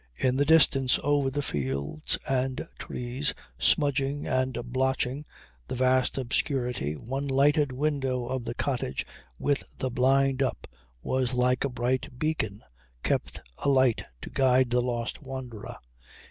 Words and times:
In 0.17 0.35
the 0.35 0.45
distance 0.45 0.97
over 1.03 1.29
the 1.29 1.43
fields 1.43 2.17
and 2.27 2.67
trees 2.79 3.35
smudging 3.59 4.25
and 4.25 4.55
blotching 4.73 5.25
the 5.67 5.75
vast 5.75 6.17
obscurity, 6.17 6.95
one 6.95 7.27
lighted 7.27 7.71
window 7.71 8.25
of 8.25 8.43
the 8.45 8.55
cottage 8.55 9.05
with 9.37 9.63
the 9.77 9.91
blind 9.91 10.41
up 10.41 10.67
was 11.03 11.35
like 11.35 11.63
a 11.63 11.69
bright 11.69 12.17
beacon 12.17 12.63
kept 13.03 13.43
alight 13.59 14.03
to 14.23 14.31
guide 14.31 14.71
the 14.71 14.81
lost 14.81 15.21
wanderer. 15.21 15.75